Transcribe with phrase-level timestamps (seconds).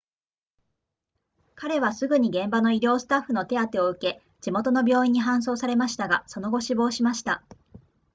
[1.53, 7.43] 彼はすぐに現場の医療スタッフの手当てを受け地元の病院に搬送されましたがその後死亡しました